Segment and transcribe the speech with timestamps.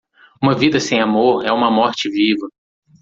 [0.41, 2.47] Uma vida sem amor é uma morte viva.